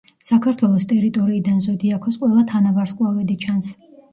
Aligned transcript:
საქართველოს 0.27 0.87
ტერიტორიიდან 0.91 1.61
ზოდიაქოს 1.67 2.19
ყველა 2.25 2.49
თანავარსკვლავედი 2.53 3.39
ჩანს. 3.45 3.75